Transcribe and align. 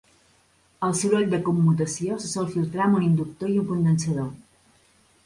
El 0.85 0.93
soroll 1.01 1.27
de 1.33 1.39
commutació 1.49 2.17
se 2.23 2.29
sol 2.31 2.49
filtrar 2.53 2.87
amb 2.87 2.99
un 3.01 3.05
inductor 3.09 3.53
i 3.57 3.59
un 3.65 3.69
condensador. 3.73 4.33